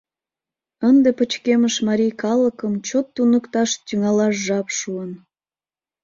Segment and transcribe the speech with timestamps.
[0.89, 5.11] Ынде пычкемыш марий калыкым чот туныкташ тӱҥалаш жап шуын.